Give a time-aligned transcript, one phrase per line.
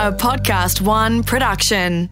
[0.00, 2.08] a Podcast One production.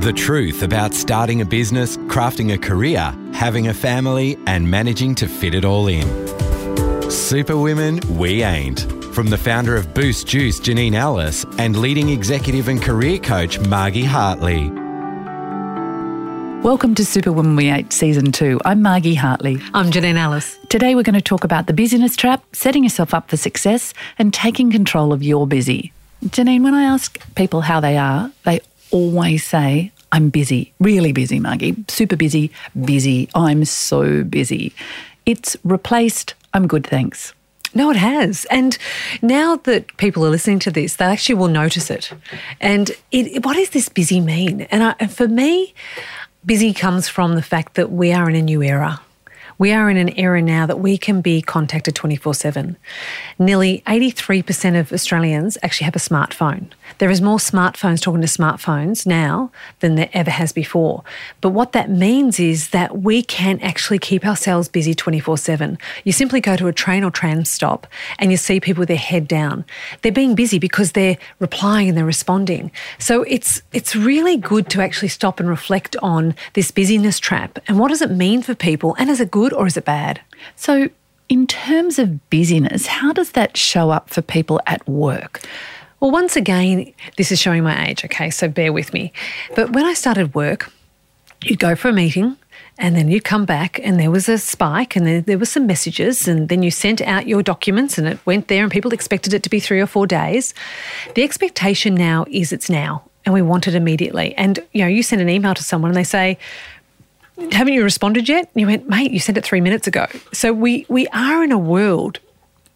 [0.00, 5.28] The truth about starting a business, crafting a career, having a family, and managing to
[5.28, 6.08] fit it all in.
[7.08, 8.80] Superwomen, we ain't.
[9.14, 14.04] From the founder of Boost Juice, Janine Allis, and leading executive and career coach, Margie
[14.04, 14.79] Hartley.
[16.62, 18.60] Welcome to Superwoman We Ain't Season 2.
[18.66, 19.58] I'm Margie Hartley.
[19.72, 20.58] I'm Janine Allis.
[20.68, 24.34] Today we're going to talk about the busyness trap, setting yourself up for success, and
[24.34, 25.90] taking control of your busy.
[26.26, 28.60] Janine, when I ask people how they are, they
[28.90, 32.52] always say, I'm busy, really busy, Margie, super busy,
[32.84, 34.74] busy, I'm so busy.
[35.24, 37.32] It's replaced, I'm good, thanks.
[37.74, 38.44] No, it has.
[38.50, 38.76] And
[39.22, 42.12] now that people are listening to this, they actually will notice it.
[42.60, 44.62] And it, what does this busy mean?
[44.62, 45.72] And, I, and for me,
[46.44, 49.00] busy comes from the fact that we are in a new era.
[49.60, 52.78] We are in an era now that we can be contacted 24 7.
[53.38, 56.70] Nearly 83% of Australians actually have a smartphone.
[56.96, 61.04] There is more smartphones talking to smartphones now than there ever has before.
[61.42, 65.76] But what that means is that we can actually keep ourselves busy 24 7.
[66.04, 67.86] You simply go to a train or tram stop
[68.18, 69.66] and you see people with their head down.
[70.00, 72.70] They're being busy because they're replying and they're responding.
[72.98, 77.78] So it's, it's really good to actually stop and reflect on this busyness trap and
[77.78, 80.20] what does it mean for people and is it good or is it bad?
[80.56, 80.88] So,
[81.28, 85.40] in terms of busyness, how does that show up for people at work?
[86.00, 89.12] Well, once again, this is showing my age, okay, so bear with me.
[89.54, 90.72] But when I started work,
[91.44, 92.36] you'd go for a meeting
[92.78, 95.66] and then you'd come back and there was a spike and then there were some
[95.66, 99.34] messages and then you sent out your documents and it went there and people expected
[99.34, 100.54] it to be three or four days.
[101.14, 104.34] The expectation now is it's now and we want it immediately.
[104.36, 106.38] And you know, you send an email to someone and they say,
[107.52, 108.50] haven't you responded yet?
[108.54, 110.06] And you went, mate, you sent it three minutes ago.
[110.32, 112.20] So we we are in a world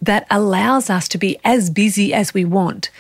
[0.03, 2.91] that allows us to be as busy as we want.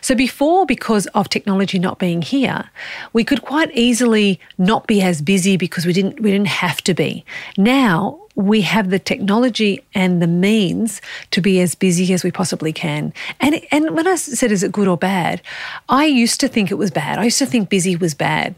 [0.00, 2.68] So before, because of technology not being here,
[3.12, 6.94] we could quite easily not be as busy because we didn't we didn't have to
[6.94, 7.24] be.
[7.56, 11.00] Now we have the technology and the means
[11.32, 13.12] to be as busy as we possibly can.
[13.40, 15.42] And and when I said is it good or bad,
[15.88, 17.18] I used to think it was bad.
[17.18, 18.54] I used to think busy was bad.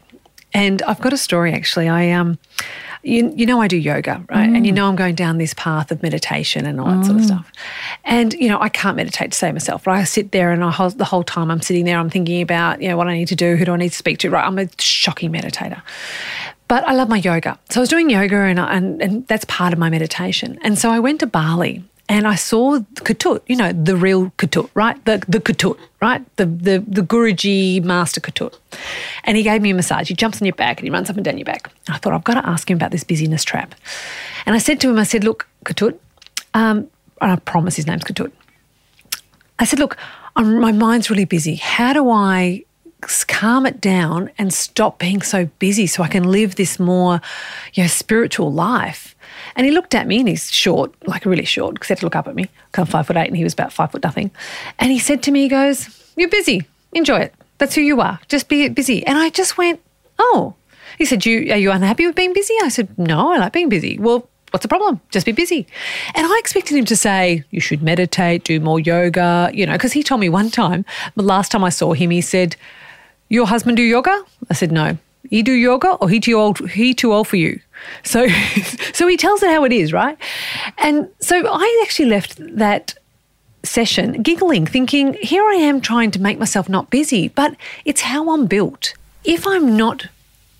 [0.53, 1.87] And I've got a story actually.
[1.87, 2.37] I um,
[3.03, 4.49] you, you know, I do yoga, right?
[4.49, 4.57] Mm.
[4.57, 7.05] And you know, I'm going down this path of meditation and all that mm.
[7.05, 7.27] sort of mm.
[7.27, 7.51] stuff.
[8.03, 9.99] And you know, I can't meditate to save myself, right?
[9.99, 12.81] I sit there and I hold, the whole time I'm sitting there, I'm thinking about
[12.81, 14.45] you know what I need to do, who do I need to speak to, right?
[14.45, 15.81] I'm a shocking meditator.
[16.67, 17.59] But I love my yoga.
[17.69, 20.57] So I was doing yoga and, and, and that's part of my meditation.
[20.61, 24.69] And so I went to Bali and I saw Ketut, you know, the real Ketut,
[24.73, 25.03] right?
[25.05, 26.21] The the Ketut, right?
[26.35, 28.53] The the the Guruji master Ketut.
[29.23, 30.09] And he gave me a massage.
[30.09, 31.71] He jumps on your back and he runs up and down your back.
[31.87, 33.75] And I thought, I've got to ask him about this busyness trap.
[34.45, 35.97] And I said to him, I said, look, Ketut,
[36.53, 36.89] um,
[37.21, 38.33] and I promise his name's Ketut.
[39.59, 39.95] I said, look,
[40.35, 41.55] I'm, my mind's really busy.
[41.55, 42.65] How do I
[43.27, 47.21] calm it down and stop being so busy so I can live this more,
[47.73, 49.15] you know, spiritual life?
[49.55, 52.05] And he looked at me and he's short, like really short, because he had to
[52.05, 52.49] look up at me.
[52.75, 54.31] I'm five foot eight and he was about five foot nothing.
[54.79, 56.65] And he said to me, he goes, You're busy.
[56.93, 57.33] Enjoy it.
[57.57, 58.19] That's who you are.
[58.27, 59.05] Just be busy.
[59.05, 59.79] And I just went,
[60.17, 60.55] Oh.
[60.97, 62.53] He said, you, Are you unhappy with being busy?
[62.61, 63.97] I said, No, I like being busy.
[63.97, 65.01] Well, what's the problem?
[65.09, 65.65] Just be busy.
[66.13, 69.93] And I expected him to say, you should meditate, do more yoga, you know, because
[69.93, 70.85] he told me one time,
[71.15, 72.55] the last time I saw him, he said,
[73.29, 74.23] Your husband do yoga?
[74.49, 74.97] I said, No.
[75.29, 77.59] He do yoga or he too old he too old for you?
[78.03, 78.27] So,
[78.93, 80.17] so he tells it how it is, right?
[80.77, 82.95] And so I actually left that
[83.63, 87.55] session giggling, thinking, here I am trying to make myself not busy, but
[87.85, 88.93] it's how I'm built.
[89.23, 90.07] If I'm not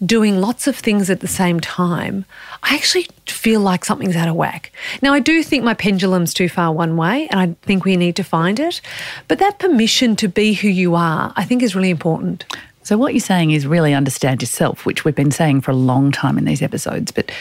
[0.04, 2.26] doing lots of things at the same time,
[2.64, 4.72] I actually feel like something's out of whack.
[5.02, 8.16] Now, I do think my pendulum's too far one way, and I think we need
[8.16, 8.82] to find it.
[9.28, 12.46] But that permission to be who you are, I think, is really important.
[12.84, 16.12] So, what you're saying is really understand yourself, which we've been saying for a long
[16.12, 17.12] time in these episodes.
[17.12, 17.32] But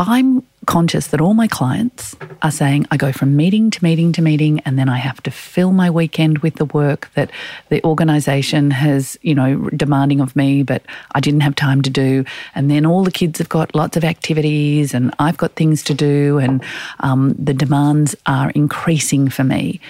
[0.00, 4.22] I'm conscious that all my clients are saying I go from meeting to meeting to
[4.22, 7.30] meeting, and then I have to fill my weekend with the work that
[7.68, 10.82] the organisation has, you know, demanding of me, but
[11.14, 12.24] I didn't have time to do.
[12.54, 15.94] And then all the kids have got lots of activities, and I've got things to
[15.94, 16.64] do, and
[17.00, 19.80] um, the demands are increasing for me.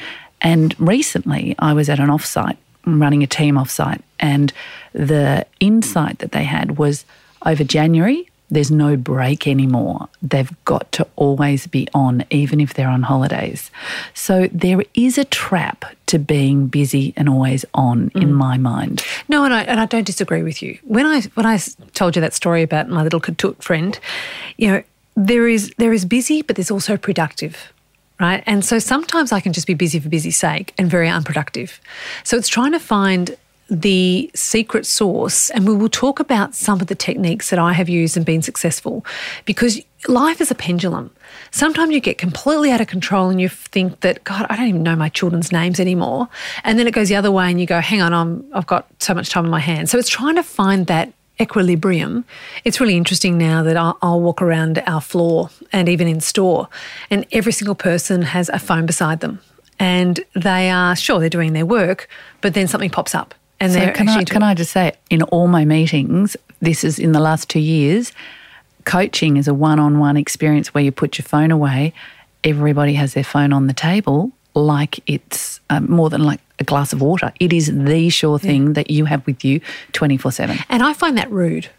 [0.43, 4.53] And recently, I was at an offsite running a team offsite, and
[4.93, 7.05] the insight that they had was
[7.44, 10.09] over January, there's no break anymore.
[10.23, 13.71] They've got to always be on, even if they're on holidays.
[14.12, 18.23] So there is a trap to being busy and always on mm.
[18.23, 19.05] in my mind.
[19.29, 20.79] No, and I, and I don't disagree with you.
[20.83, 21.59] When I when I
[21.94, 23.99] told you that story about my little Ketut friend,
[24.56, 24.83] you know,
[25.15, 27.73] there is there is busy, but there's also productive
[28.20, 28.44] right?
[28.46, 31.81] And so sometimes I can just be busy for busy's sake and very unproductive.
[32.22, 33.37] So it's trying to find
[33.70, 37.88] the secret source, and we will talk about some of the techniques that I have
[37.88, 39.05] used and been successful
[39.44, 41.11] because life is a pendulum.
[41.52, 44.82] Sometimes you get completely out of control and you think that, God, I don't even
[44.82, 46.28] know my children's names anymore.
[46.64, 48.88] And then it goes the other way and you go, hang on, I'm, I've got
[48.99, 49.93] so much time in my hands.
[49.93, 52.25] So it's trying to find that equilibrium.
[52.64, 56.69] It's really interesting now that I'll, I'll, walk around our floor and even in store,
[57.10, 59.40] and every single person has a phone beside them.
[59.78, 62.08] And they are sure they're doing their work,
[62.42, 63.34] but then something pops up.
[63.58, 66.98] And so they're can I, can I just say, in all my meetings, this is
[66.98, 68.12] in the last two years,
[68.84, 71.94] coaching is a one on one experience where you put your phone away.
[72.44, 76.93] Everybody has their phone on the table like it's um, more than like a glass
[76.93, 77.33] of water.
[77.41, 78.73] It is the sure thing yeah.
[78.75, 79.61] that you have with you
[79.93, 80.59] 24 7.
[80.69, 81.71] And I find that rude.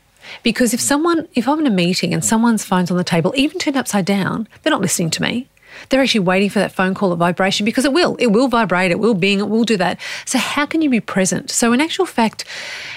[0.44, 3.60] Because if someone, if I'm in a meeting and someone's phone's on the table, even
[3.60, 5.48] turned upside down, they're not listening to me.
[5.89, 8.16] They're actually waiting for that phone call or vibration because it will.
[8.18, 10.00] It will vibrate, it will bing, it will do that.
[10.25, 11.50] So, how can you be present?
[11.50, 12.45] So, in actual fact,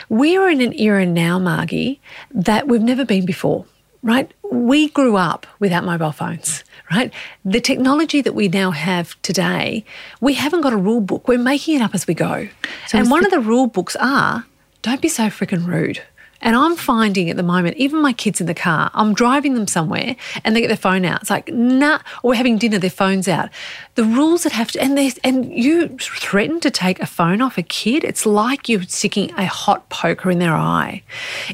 [0.09, 2.01] we are in an era now, Margie,
[2.33, 3.65] that we've never been before,
[4.05, 4.33] right?
[4.53, 6.63] We grew up without mobile phones
[6.93, 7.13] right?
[7.47, 9.85] The technology that we now have today,
[10.21, 11.27] we haven't got a rule book.
[11.27, 12.47] We're making it up as we go.
[12.87, 14.45] So and one the- of the rule books are
[14.83, 16.03] don't be so freaking rude.
[16.45, 19.67] And I'm finding at the moment, even my kids in the car, I'm driving them
[19.67, 20.15] somewhere
[20.45, 21.23] and they get their phone out.
[21.23, 23.49] It's like, nah, or we're having dinner, their phone's out.
[23.95, 27.57] The rules that have to, and there's, and you threaten to take a phone off
[27.57, 31.03] a kid, it's like you're sticking a hot poker in their eye.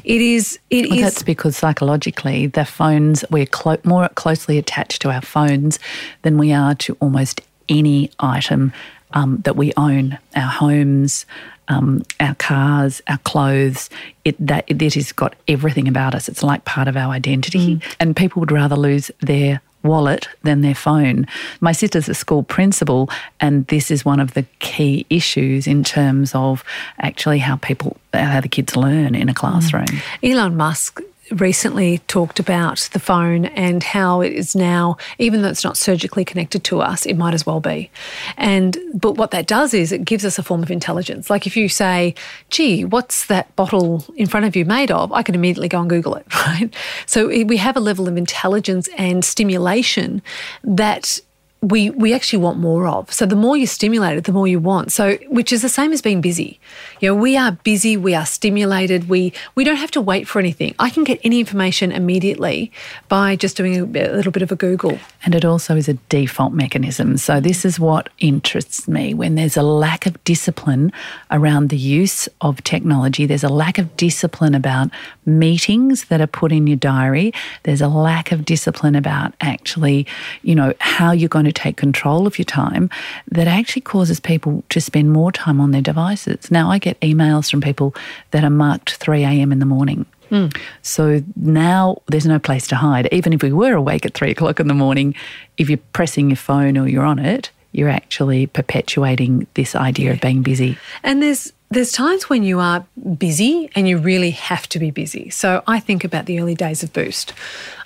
[0.03, 5.01] It is, it well, is, That's because psychologically, the phones, we're clo- more closely attached
[5.03, 5.79] to our phones
[6.23, 7.39] than we are to almost
[7.69, 8.73] any item
[9.13, 11.25] um, that we own, our homes,
[11.67, 13.89] um, our cars, our clothes.
[14.25, 16.29] It that it, has got everything about us.
[16.29, 17.95] It's like part of our identity, mm.
[17.99, 21.25] and people would rather lose their wallet than their phone.
[21.59, 23.09] My sister's a school principal,
[23.39, 26.63] and this is one of the key issues in terms of
[26.99, 29.85] actually how people, how the kids learn in a classroom.
[29.85, 30.31] Mm.
[30.31, 31.01] Elon Musk
[31.31, 36.25] recently talked about the phone and how it is now, even though it's not surgically
[36.25, 37.89] connected to us, it might as well be.
[38.37, 41.29] And but what that does is it gives us a form of intelligence.
[41.29, 42.15] Like if you say,
[42.49, 45.89] "Gee, what's that bottle in front of you made of?" I can immediately go and
[45.89, 46.73] Google it, right?
[47.05, 50.21] So we have a level of intelligence and stimulation
[50.63, 51.19] that
[51.61, 53.13] we we actually want more of.
[53.13, 54.91] So the more you stimulate it, the more you want.
[54.91, 56.59] So which is the same as being busy.
[56.99, 60.39] You know, we are busy, we are stimulated, we we don't have to wait for
[60.39, 60.73] anything.
[60.79, 62.71] I can get any information immediately
[63.09, 64.97] by just doing a, a little bit of a Google.
[65.23, 67.17] And it also is a default mechanism.
[67.17, 70.91] So this is what interests me when there's a lack of discipline
[71.29, 74.89] around the use of technology, there's a lack of discipline about
[75.27, 80.07] meetings that are put in your diary, there's a lack of discipline about actually,
[80.41, 82.89] you know, how you're going to to take control of your time
[83.31, 86.49] that actually causes people to spend more time on their devices.
[86.51, 87.93] Now, I get emails from people
[88.31, 89.51] that are marked 3 a.m.
[89.51, 90.05] in the morning.
[90.31, 90.57] Mm.
[90.81, 93.09] So now there's no place to hide.
[93.11, 95.13] Even if we were awake at three o'clock in the morning,
[95.57, 100.13] if you're pressing your phone or you're on it, you're actually perpetuating this idea yeah.
[100.13, 100.77] of being busy.
[101.03, 102.85] And there's there's times when you are
[103.17, 105.29] busy and you really have to be busy.
[105.29, 107.33] So I think about the early days of Boost.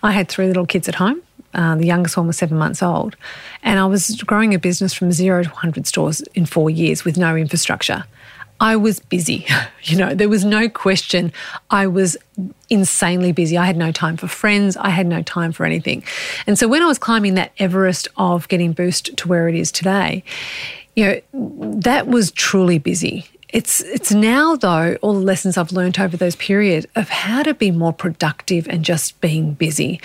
[0.02, 1.22] I had three little kids at home
[1.56, 3.16] uh, the youngest one was seven months old.
[3.64, 7.18] And I was growing a business from zero to 100 stores in four years with
[7.18, 8.06] no infrastructure.
[8.60, 9.46] I was busy.
[9.84, 11.32] you know, there was no question.
[11.70, 12.18] I was
[12.70, 13.58] insanely busy.
[13.58, 14.78] I had no time for friends.
[14.78, 16.04] I had no time for anything.
[16.48, 19.72] And so when I was climbing that Everest of getting Boost to where it is
[19.72, 20.24] today,
[20.96, 21.22] you know,
[21.82, 23.26] that was truly busy.
[23.56, 27.54] It's it's now though all the lessons I've learned over those periods of how to
[27.54, 30.02] be more productive and just being busy,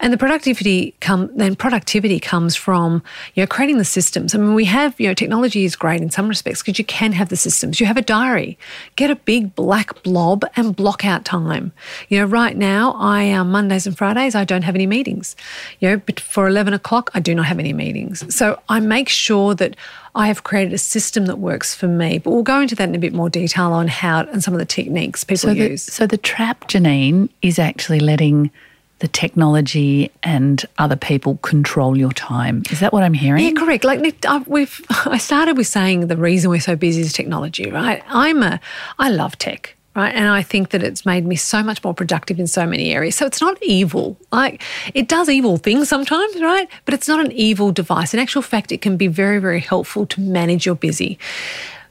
[0.00, 3.02] and the productivity come then productivity comes from
[3.34, 4.34] you know creating the systems.
[4.34, 7.12] I mean we have you know technology is great in some respects because you can
[7.12, 7.80] have the systems.
[7.80, 8.56] You have a diary,
[8.96, 11.72] get a big black blob and block out time.
[12.08, 15.36] You know right now I um, Mondays and Fridays I don't have any meetings.
[15.80, 18.34] You know but for eleven o'clock I do not have any meetings.
[18.34, 19.76] So I make sure that
[20.16, 22.16] I have created a system that works for me.
[22.18, 24.60] But we'll go into that in a bit more detail on how and some of
[24.60, 25.86] the techniques people so use.
[25.86, 28.50] The, so the trap, Janine, is actually letting
[28.98, 32.62] the technology and other people control your time.
[32.70, 33.44] Is that what I'm hearing?
[33.44, 33.84] Yeah, correct.
[33.84, 34.00] Like
[34.46, 38.02] we've, I started with saying the reason we're so busy is technology, right?
[38.08, 38.58] I'm a,
[38.98, 40.14] I love tech right?
[40.14, 43.16] And I think that it's made me so much more productive in so many areas.
[43.16, 44.16] So it's not evil.
[44.30, 44.62] Like
[44.94, 46.68] it does evil things sometimes, right?
[46.84, 48.12] But it's not an evil device.
[48.12, 51.18] In actual fact, it can be very, very helpful to manage your busy.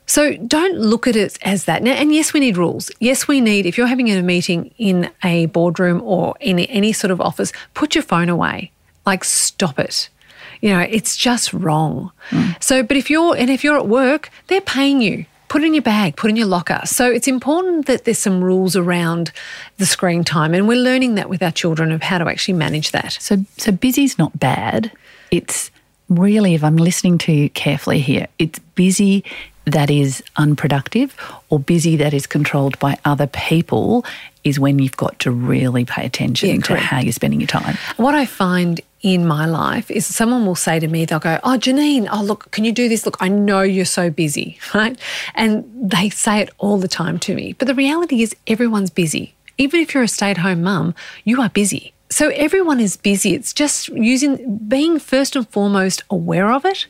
[0.08, 1.84] So don't look at it as that.
[1.84, 2.92] Now, and yes, we need rules.
[3.00, 7.12] Yes, we need, if you're having a meeting in a boardroom or in any sort
[7.12, 8.72] of office, put your phone away.
[9.06, 10.10] Like, stop it.
[10.62, 12.12] You know, it's just wrong.
[12.30, 12.52] Hmm.
[12.60, 15.26] So, but if you're, and if you're at work, they're paying you.
[15.48, 16.82] Put it in your bag, put it in your locker.
[16.86, 19.32] So it's important that there's some rules around
[19.78, 20.54] the screen time.
[20.54, 23.14] And we're learning that with our children of how to actually manage that.
[23.14, 24.92] So, so busy's not bad.
[25.30, 25.72] It's
[26.10, 29.24] really, if I'm listening to you carefully here, it's busy
[29.66, 31.16] that is unproductive
[31.50, 34.06] or busy that is controlled by other people
[34.44, 37.76] is when you've got to really pay attention Yeah, to how you're spending your time.
[37.98, 41.58] What I find in my life is someone will say to me, they'll go, Oh,
[41.58, 43.06] Janine, oh, look, can you do this?
[43.06, 44.98] Look, I know you're so busy, right?
[45.34, 47.54] And they say it all the time to me.
[47.54, 49.34] But the reality is, everyone's busy.
[49.58, 50.94] Even if you're a stay at home mum,
[51.24, 51.94] you are busy.
[52.10, 53.34] So everyone is busy.
[53.34, 56.86] It's just using, being first and foremost aware of it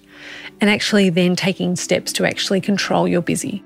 [0.62, 3.64] and actually then taking steps to actually control your busy.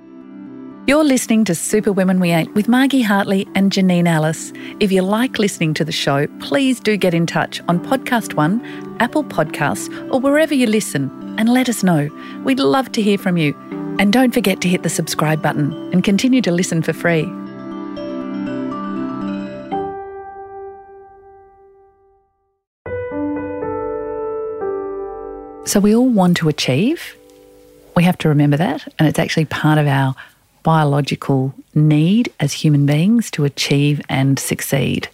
[0.88, 4.52] You're listening to Super Women We Ain't with Margie Hartley and Janine Allis.
[4.80, 8.60] If you like listening to the show, please do get in touch on Podcast One,
[9.00, 12.10] Apple Podcasts, or wherever you listen and let us know.
[12.44, 13.56] We'd love to hear from you.
[14.00, 17.24] And don't forget to hit the subscribe button and continue to listen for free.
[25.70, 27.16] So we all want to achieve.
[27.96, 28.92] We have to remember that.
[28.98, 30.16] And it's actually part of our
[30.64, 35.10] biological need as human beings to achieve and succeed.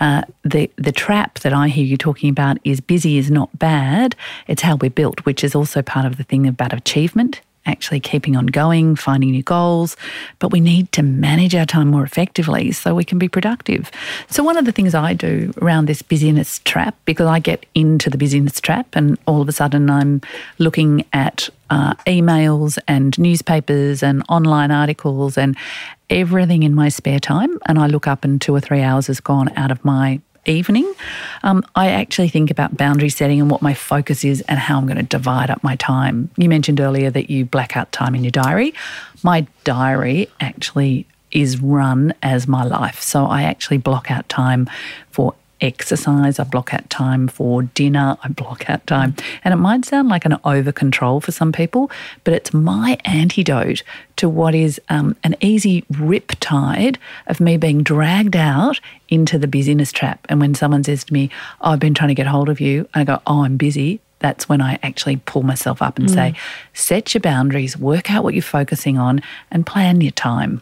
[0.00, 4.16] Uh, the the trap that I hear you talking about is busy is not bad.
[4.48, 8.36] It's how we're built, which is also part of the thing about achievement, actually keeping
[8.36, 9.96] on going, finding new goals.
[10.38, 13.90] But we need to manage our time more effectively so we can be productive.
[14.28, 18.10] So one of the things I do around this busyness trap, because I get into
[18.10, 20.20] the busyness trap, and all of a sudden I'm
[20.58, 25.56] looking at uh, emails and newspapers and online articles and
[26.10, 29.20] everything in my spare time, and I look up and two or three hours has
[29.20, 30.92] gone out of my evening,
[31.42, 34.86] um, I actually think about boundary setting and what my focus is and how I'm
[34.86, 36.30] going to divide up my time.
[36.36, 38.74] You mentioned earlier that you black out time in your diary.
[39.22, 43.00] My diary actually is run as my life.
[43.00, 44.68] So I actually block out time
[45.10, 49.14] for exercise, I block out time for dinner, I block out time.
[49.44, 51.90] And it might sound like an over control for some people,
[52.24, 53.82] but it's my antidote
[54.16, 59.48] to what is um, an easy rip tide of me being dragged out into the
[59.48, 60.26] busyness trap.
[60.28, 62.88] And when someone says to me, oh, I've been trying to get hold of you,
[62.94, 64.00] I go, Oh, I'm busy.
[64.18, 66.34] That's when I actually pull myself up and say,
[66.74, 70.60] set your boundaries, work out what you're focusing on, and plan your time.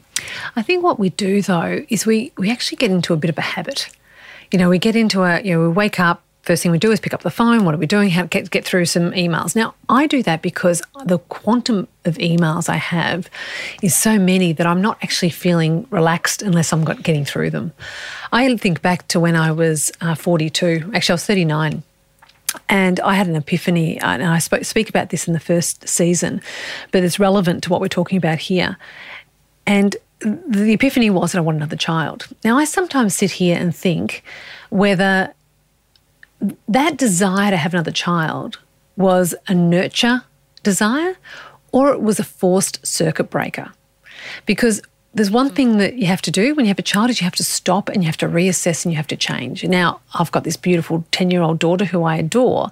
[0.56, 3.36] I think what we do though is we we actually get into a bit of
[3.36, 3.90] a habit.
[4.50, 6.22] You know, we get into a you know we wake up.
[6.42, 7.64] First thing we do is pick up the phone.
[7.66, 8.08] What are we doing?
[8.08, 9.54] How to get, get through some emails.
[9.54, 13.28] Now, I do that because the quantum of emails I have
[13.82, 17.72] is so many that I'm not actually feeling relaxed unless I'm getting through them.
[18.32, 20.90] I think back to when I was uh, 42.
[20.94, 21.82] Actually, I was 39.
[22.68, 26.40] And I had an epiphany, and I spoke, speak about this in the first season,
[26.90, 28.76] but it's relevant to what we're talking about here.
[29.66, 32.26] And the epiphany was that I want another child.
[32.44, 34.22] Now, I sometimes sit here and think
[34.68, 35.34] whether
[36.68, 38.58] that desire to have another child
[38.96, 40.22] was a nurture
[40.62, 41.16] desire
[41.72, 43.72] or it was a forced circuit breaker.
[44.46, 44.82] Because
[45.14, 47.24] there's one thing that you have to do when you have a child is you
[47.24, 49.64] have to stop and you have to reassess and you have to change.
[49.64, 52.70] Now, I've got this beautiful 10-year-old daughter who I adore.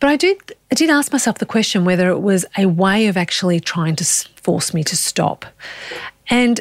[0.00, 3.16] But I did I did ask myself the question whether it was a way of
[3.16, 5.44] actually trying to force me to stop.
[6.30, 6.60] And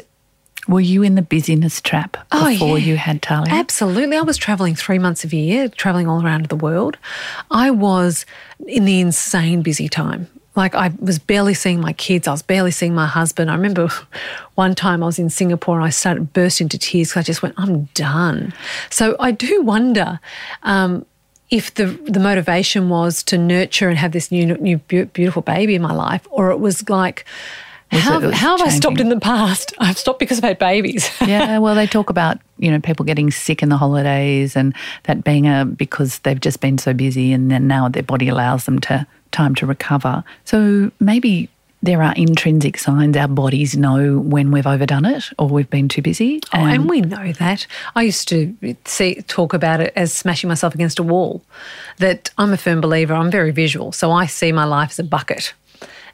[0.67, 2.85] Were you in the busyness trap Oh, before yeah.
[2.85, 3.53] you had Talia?
[3.53, 4.17] Absolutely.
[4.17, 6.97] I was traveling three months of a year, traveling all around the world.
[7.51, 8.25] I was
[8.67, 10.27] in the insane busy time.
[10.55, 12.27] Like I was barely seeing my kids.
[12.27, 13.49] I was barely seeing my husband.
[13.51, 13.89] I remember
[14.55, 17.41] one time I was in Singapore and I started burst into tears because I just
[17.43, 18.53] went, I'm done.
[18.89, 20.19] So I do wonder
[20.63, 21.05] um,
[21.51, 25.81] if the the motivation was to nurture and have this new new beautiful baby in
[25.81, 27.23] my life, or it was like.
[27.91, 29.73] Was how, it- it how have I stopped in the past?
[29.79, 31.09] I've stopped because I've had babies.
[31.25, 35.23] yeah, well, they talk about you know people getting sick in the holidays and that
[35.23, 38.79] being a because they've just been so busy and then now their body allows them
[38.79, 40.23] to time to recover.
[40.45, 41.49] So maybe
[41.83, 46.01] there are intrinsic signs our bodies know when we've overdone it or we've been too
[46.01, 46.41] busy.
[46.53, 47.67] Oh, and we know that.
[47.95, 51.43] I used to see talk about it as smashing myself against a wall.
[51.99, 53.13] That I'm a firm believer.
[53.13, 55.53] I'm very visual, so I see my life as a bucket.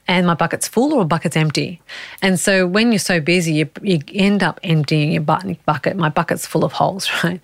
[0.08, 1.82] And my bucket's full or a bucket's empty.
[2.22, 5.96] And so when you're so busy, you, you end up emptying your bucket.
[5.96, 7.40] My bucket's full of holes, right?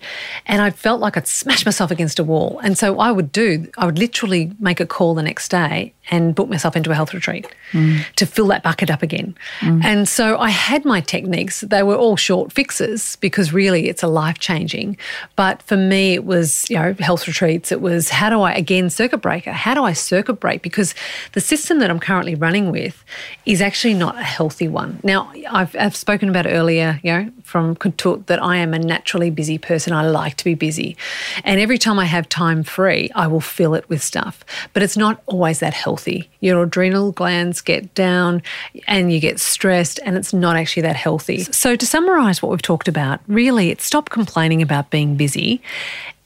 [0.46, 2.60] And I felt like I'd smash myself against a wall.
[2.62, 6.34] And so I would do, I would literally make a call the next day and
[6.34, 8.04] book myself into a health retreat mm.
[8.16, 9.34] to fill that bucket up again.
[9.60, 9.84] Mm.
[9.84, 11.60] And so I had my techniques.
[11.60, 14.96] They were all short fixes because really it's a life changing.
[15.36, 17.70] But for me, it was, you know, health retreats.
[17.70, 20.62] It was how do I, again, circuit breaker, how do I circuit break?
[20.62, 20.94] Because
[21.32, 23.04] the system that I'm currently running with
[23.46, 24.98] is actually not a healthy one.
[25.02, 29.28] Now, I've, I've spoken about earlier, you know, from Ketut that I am a naturally
[29.28, 29.92] busy person.
[29.92, 30.96] I like to be busy.
[31.42, 34.44] And every time I have time free, I will fill it with stuff.
[34.72, 36.30] But it's not always that healthy.
[36.38, 38.42] Your adrenal glands get down
[38.86, 41.40] and you get stressed, and it's not actually that healthy.
[41.42, 45.60] So, to summarize what we've talked about, really, it's stop complaining about being busy.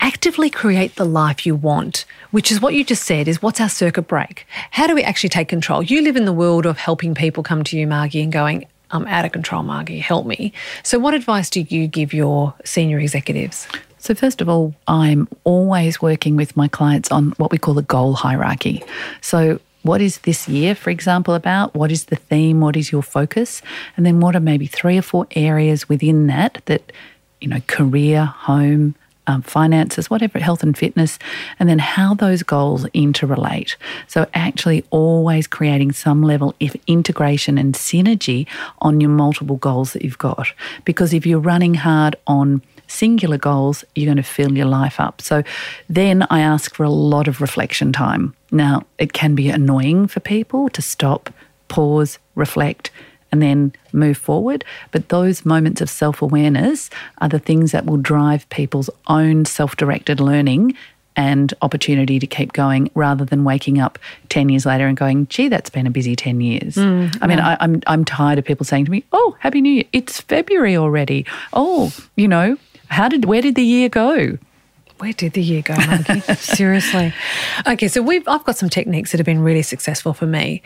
[0.01, 3.71] Actively create the life you want, which is what you just said is what's our
[3.71, 4.47] circuit break?
[4.73, 5.83] How do we actually take control?
[5.83, 9.07] You live in the world of helping people come to you, Margie, and going, I'm
[9.07, 10.53] out of control, Margie, help me.
[10.83, 13.67] So, what advice do you give your senior executives?
[13.99, 17.83] So, first of all, I'm always working with my clients on what we call a
[17.83, 18.83] goal hierarchy.
[19.21, 21.75] So, what is this year, for example, about?
[21.75, 22.61] What is the theme?
[22.61, 23.63] What is your focus?
[23.97, 26.91] And then what are maybe three or four areas within that that,
[27.41, 28.95] you know, career, home,
[29.27, 31.19] um, finances, whatever, health and fitness,
[31.59, 33.77] and then how those goals interrelate.
[34.07, 38.47] So, actually, always creating some level of integration and synergy
[38.81, 40.53] on your multiple goals that you've got.
[40.85, 45.21] Because if you're running hard on singular goals, you're going to fill your life up.
[45.21, 45.43] So
[45.89, 48.35] then I ask for a lot of reflection time.
[48.51, 51.33] Now, it can be annoying for people to stop,
[51.69, 52.91] pause, reflect,
[53.35, 54.65] and then move forward.
[54.93, 56.89] But those moments of self awareness
[57.19, 60.77] are the things that will drive people's own self directed learning
[61.17, 63.99] and opportunity to keep going rather than waking up
[64.29, 66.77] 10 years later and going, gee, that's been a busy 10 years.
[66.77, 69.73] Mm, I mean, I, I'm, I'm tired of people saying to me, oh, Happy New
[69.73, 69.85] Year.
[69.93, 71.27] It's February already.
[71.53, 74.39] Oh, you know, how did where did the year go?
[75.05, 76.21] Where did the year go, Monkey?
[76.35, 77.13] Seriously.
[77.67, 80.63] Okay, so we've I've got some techniques that have been really successful for me.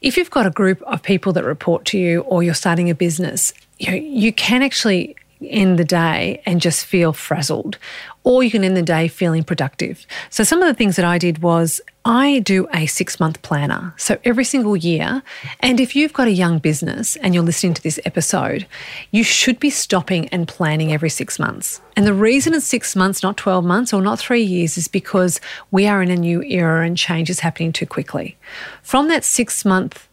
[0.00, 2.94] If you've got a group of people that report to you or you're starting a
[2.94, 7.76] business, you know, you can actually end the day and just feel frazzled,
[8.24, 10.06] or you can end the day feeling productive.
[10.30, 13.92] So, some of the things that I did was I do a six month planner.
[13.96, 15.24] So, every single year,
[15.58, 18.64] and if you've got a young business and you're listening to this episode,
[19.10, 21.80] you should be stopping and planning every six months.
[21.96, 25.40] And the reason it's six months, not 12 months or not three years, is because
[25.72, 28.36] we are in a new era and change is happening too quickly.
[28.82, 30.08] From that six month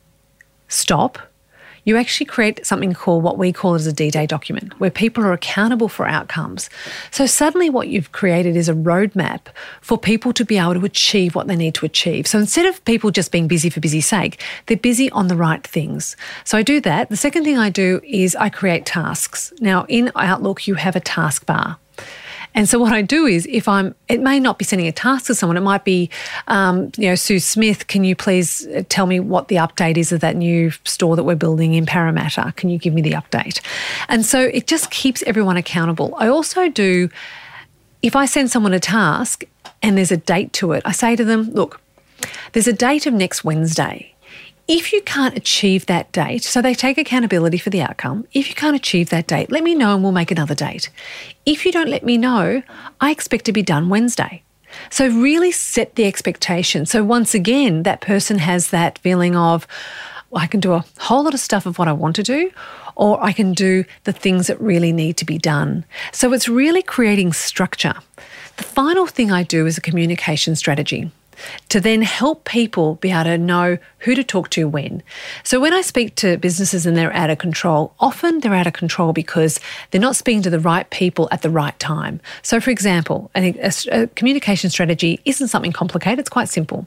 [0.67, 1.19] stop,
[1.85, 5.33] you actually create something called what we call as a D-Day document, where people are
[5.33, 6.69] accountable for outcomes.
[7.11, 9.41] So suddenly what you've created is a roadmap
[9.81, 12.27] for people to be able to achieve what they need to achieve.
[12.27, 15.65] So instead of people just being busy for busy sake, they're busy on the right
[15.65, 16.15] things.
[16.43, 17.09] So I do that.
[17.09, 19.51] The second thing I do is I create tasks.
[19.59, 21.77] Now in Outlook, you have a task bar.
[22.55, 25.25] And so what I do is, if I'm, it may not be sending a task
[25.27, 25.57] to someone.
[25.57, 26.09] It might be,
[26.47, 27.87] um, you know, Sue Smith.
[27.87, 31.23] Can you please uh, tell me what the update is of that new store that
[31.23, 32.53] we're building in Parramatta?
[32.55, 33.59] Can you give me the update?
[34.07, 36.13] And so it just keeps everyone accountable.
[36.17, 37.09] I also do.
[38.01, 39.45] If I send someone a task
[39.81, 41.79] and there's a date to it, I say to them, look,
[42.51, 44.12] there's a date of next Wednesday.
[44.67, 48.25] If you can't achieve that date, so they take accountability for the outcome.
[48.31, 50.89] If you can't achieve that date, let me know and we'll make another date.
[51.45, 52.63] If you don't let me know,
[53.01, 54.41] I expect to be done Wednesday.
[54.89, 56.85] So, really set the expectation.
[56.85, 59.67] So, once again, that person has that feeling of,
[60.33, 62.49] I can do a whole lot of stuff of what I want to do,
[62.95, 65.83] or I can do the things that really need to be done.
[66.13, 67.95] So, it's really creating structure.
[68.55, 71.11] The final thing I do is a communication strategy
[71.69, 75.01] to then help people be able to know who to talk to when.
[75.43, 78.73] So when I speak to businesses and they're out of control, often they're out of
[78.73, 79.59] control because
[79.91, 82.19] they're not speaking to the right people at the right time.
[82.41, 86.85] So, for example, a, a, a communication strategy isn't something complicated, it's quite simple.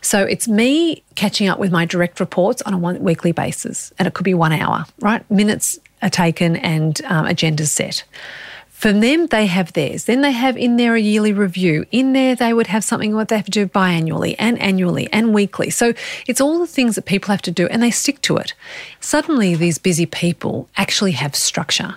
[0.00, 4.08] So it's me catching up with my direct reports on a one weekly basis, and
[4.08, 5.28] it could be one hour, right?
[5.30, 8.04] Minutes are taken and um, agendas set.
[8.84, 10.04] For them, they have theirs.
[10.04, 11.86] Then they have in there a yearly review.
[11.90, 15.32] In there, they would have something what they have to do biannually and annually and
[15.32, 15.70] weekly.
[15.70, 15.94] So
[16.26, 18.52] it's all the things that people have to do and they stick to it.
[19.00, 21.94] Suddenly, these busy people actually have structure.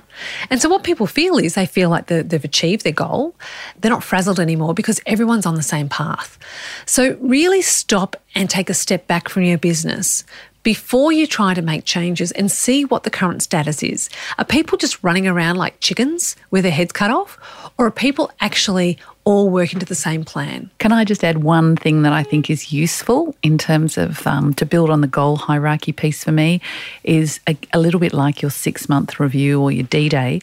[0.49, 3.35] And so what people feel is they feel like they've achieved their goal.
[3.77, 6.39] They're not frazzled anymore because everyone's on the same path.
[6.85, 10.23] So really stop and take a step back from your business
[10.67, 14.09] before you try to make changes and see what the current status is.
[14.37, 17.39] Are people just running around like chickens with their heads cut off?
[17.77, 20.69] Or are people actually all working to the same plan.
[20.79, 24.53] Can I just add one thing that I think is useful in terms of um,
[24.55, 26.59] to build on the goal hierarchy piece for me
[27.05, 30.41] is a, a little bit like your six month review or your D Day.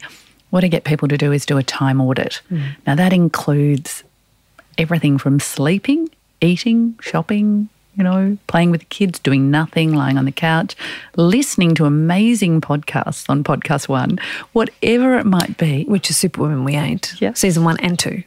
[0.49, 2.41] What I get people to do is do a time audit.
[2.49, 2.75] Mm.
[2.87, 4.03] Now, that includes
[4.79, 6.09] everything from sleeping,
[6.41, 10.75] eating, shopping, you know, playing with the kids, doing nothing, lying on the couch,
[11.15, 14.19] listening to amazing podcasts on Podcast One,
[14.53, 15.85] whatever it might be.
[15.85, 17.15] Which is Superwoman We Ain't.
[17.19, 17.33] Yeah.
[17.33, 18.23] Season one and two.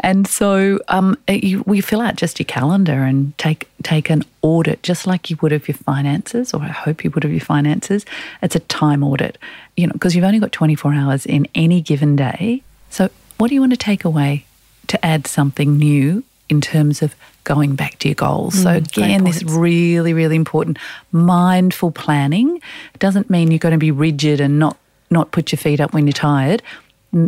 [0.00, 4.82] And so um, you, we fill out just your calendar and take take an audit,
[4.82, 8.06] just like you would of your finances, or I hope you would of your finances.
[8.42, 9.38] It's a time audit,
[9.76, 12.62] you know, because you've only got 24 hours in any given day.
[12.90, 14.46] So what do you want to take away
[14.88, 18.54] to add something new in terms of going back to your goals.
[18.56, 20.78] Mm, so again, this really, really important
[21.10, 22.56] mindful planning.
[22.94, 24.76] It doesn't mean you're going to be rigid and not
[25.10, 26.62] not put your feet up when you're tired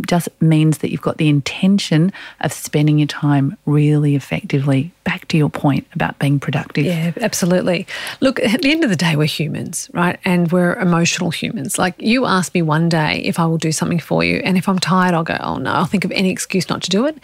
[0.06, 4.92] just means that you've got the intention of spending your time really effectively.
[5.04, 6.86] Back to your point about being productive.
[6.86, 7.86] Yeah, absolutely.
[8.20, 10.18] Look, at the end of the day, we're humans, right?
[10.24, 11.78] And we're emotional humans.
[11.78, 14.68] Like you ask me one day if I will do something for you, and if
[14.68, 17.18] I'm tired, I'll go, oh no, I'll think of any excuse not to do it.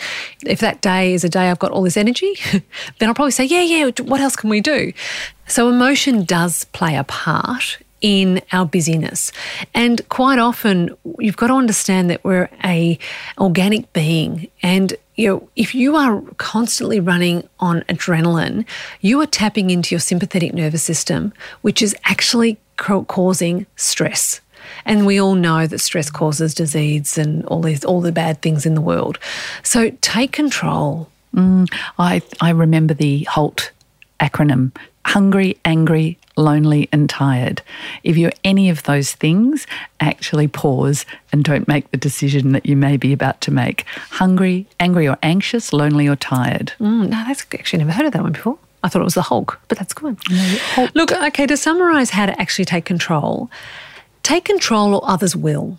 [0.45, 2.35] If that day is a day I've got all this energy,
[2.99, 4.93] then I'll probably say, yeah, yeah, what else can we do?
[5.47, 9.33] So emotion does play a part in our busyness.
[9.75, 12.99] And quite often you've got to understand that we're a
[13.39, 18.65] organic being and you know, if you are constantly running on adrenaline,
[19.03, 24.41] you are tapping into your sympathetic nervous system, which is actually causing stress.
[24.87, 28.65] And we all know that stress causes disease and all these all the bad things
[28.65, 29.19] in the world.
[29.63, 31.11] So take control.
[31.35, 33.73] Mm, I I remember the HALT
[34.21, 34.73] acronym:
[35.07, 37.63] hungry, angry, lonely, and tired.
[38.03, 39.67] If you're any of those things,
[40.01, 43.85] actually pause and don't make the decision that you may be about to make.
[44.11, 46.73] Hungry, angry, or anxious, lonely, or tired.
[46.81, 48.59] Mm, no, that's actually never heard of that one before.
[48.83, 50.19] I thought it was the Hulk, but that's good.
[50.31, 53.51] No, Look, okay, to summarize how to actually take control,
[54.23, 55.79] take control or others will.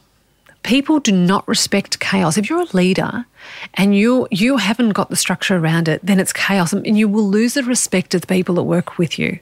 [0.64, 2.38] People do not respect chaos.
[2.38, 3.26] If you're a leader
[3.74, 7.28] and you you haven't got the structure around it, then it's chaos and you will
[7.28, 9.40] lose the respect of the people that work with you.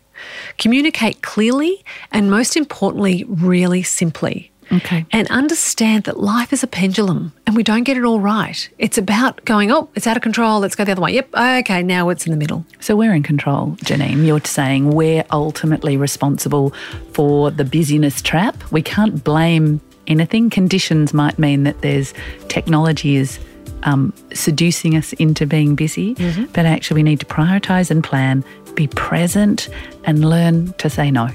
[0.58, 4.52] Communicate clearly and most importantly, really simply.
[4.72, 5.06] Okay.
[5.12, 8.70] And understand that life is a pendulum and we don't get it all right.
[8.78, 10.60] It's about going, oh, it's out of control.
[10.60, 11.14] Let's go the other way.
[11.14, 11.30] Yep.
[11.36, 11.82] Okay.
[11.82, 12.66] Now it's in the middle.
[12.80, 14.26] So we're in control, Janine.
[14.26, 16.74] You're saying we're ultimately responsible
[17.14, 18.72] for the busyness trap.
[18.72, 20.50] We can't blame anything.
[20.50, 22.14] Conditions might mean that there's
[22.48, 23.40] technology is
[23.84, 26.46] um, seducing us into being busy, mm-hmm.
[26.54, 28.44] but actually we need to prioritize and plan,
[28.76, 29.70] be present,
[30.04, 31.30] and learn to say no.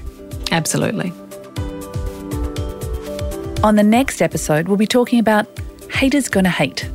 [0.51, 1.11] Absolutely.
[3.63, 5.47] On the next episode, we'll be talking about
[5.91, 6.89] haters gonna hate.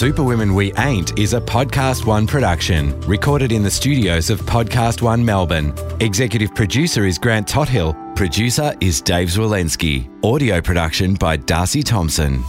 [0.00, 5.22] Superwomen We Ain't is a Podcast One production, recorded in the studios of Podcast One
[5.22, 5.74] Melbourne.
[6.00, 7.92] Executive producer is Grant Tothill.
[8.16, 10.08] Producer is Dave Zwolensky.
[10.24, 12.42] Audio production by Darcy Thompson.